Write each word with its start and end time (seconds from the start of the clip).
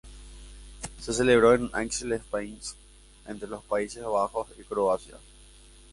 Se 0.99 1.13
celebró 1.13 1.53
en 1.53 1.69
Aix-les-Bains 1.73 2.75
entre 3.27 3.47
los 3.47 3.61
Países 3.63 4.03
Bajos 4.03 4.47
y 4.57 4.63
Croacia. 4.63 5.13